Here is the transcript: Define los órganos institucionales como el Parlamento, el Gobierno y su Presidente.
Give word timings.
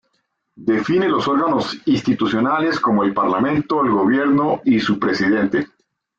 Define 0.55 1.07
los 1.07 1.27
órganos 1.27 1.77
institucionales 1.85 2.79
como 2.79 3.03
el 3.03 3.13
Parlamento, 3.13 3.85
el 3.85 3.91
Gobierno 3.91 4.59
y 4.65 4.79
su 4.79 4.97
Presidente. 4.97 5.67